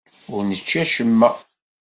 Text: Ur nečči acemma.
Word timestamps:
Ur 0.33 0.41
nečči 0.47 0.77
acemma. 0.83 1.29